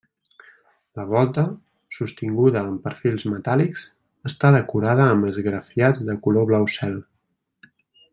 La 0.99 1.03
volta, 1.09 1.41
sostinguda 1.97 2.63
amb 2.63 2.81
perfils 2.87 3.25
metàl·lics, 3.33 3.83
està 4.31 4.51
decorada 4.59 5.07
amb 5.11 5.29
esgrafiats 5.33 6.03
de 6.09 6.17
color 6.25 6.49
blau 6.53 6.67
cel. 6.79 6.97